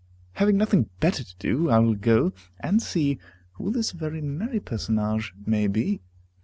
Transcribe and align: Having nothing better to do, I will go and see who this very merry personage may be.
Having 0.31 0.57
nothing 0.57 0.89
better 0.99 1.23
to 1.23 1.35
do, 1.37 1.69
I 1.69 1.77
will 1.77 1.93
go 1.93 2.33
and 2.59 2.81
see 2.81 3.19
who 3.53 3.69
this 3.69 3.91
very 3.91 4.19
merry 4.21 4.59
personage 4.59 5.31
may 5.45 5.67
be. 5.67 6.01